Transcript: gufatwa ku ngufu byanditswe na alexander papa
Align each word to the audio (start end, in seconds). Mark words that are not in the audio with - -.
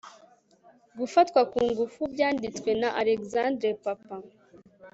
gufatwa 0.99 1.41
ku 1.51 1.59
ngufu 1.69 2.01
byanditswe 2.13 2.69
na 2.81 2.89
alexander 3.01 3.71
papa 3.83 4.17